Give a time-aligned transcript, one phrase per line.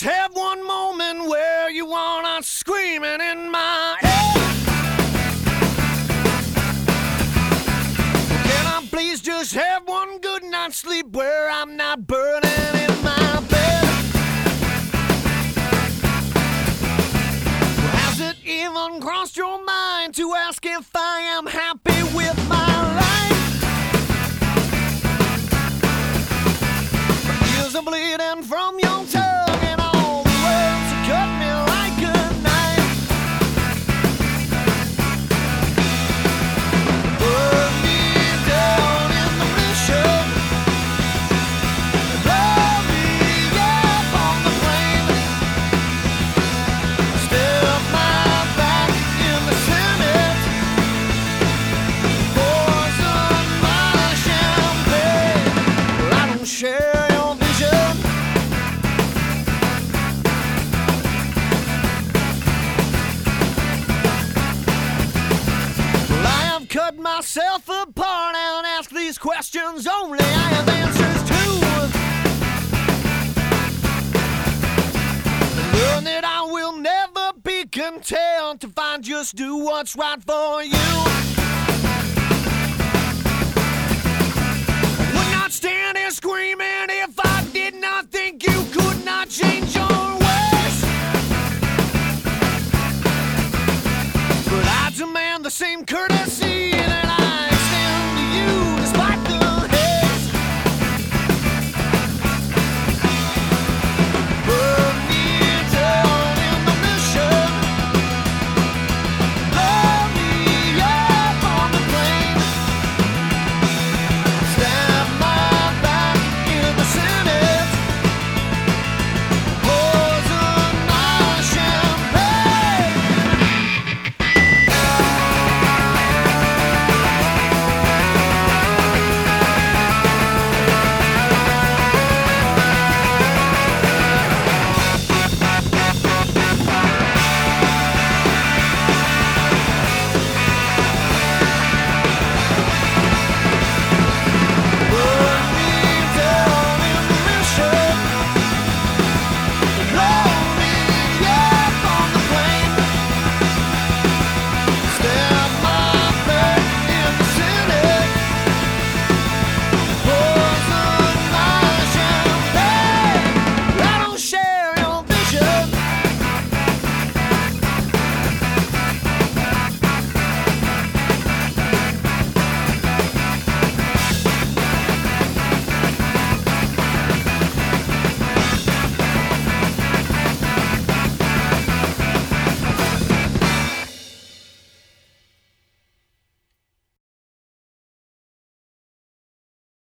[0.00, 4.36] just have one moment where you wanna screaming in my head.
[8.44, 13.40] Can I please just have one good night's sleep where I'm not burning in my
[13.50, 13.84] bed?
[17.98, 22.69] Has it even crossed your mind to ask if I am happy with my?
[67.16, 71.42] Myself apart and ask these questions only I have answers to.
[75.76, 81.10] Learn that I will never be content if I just do what's right for you.
[96.30, 97.09] see that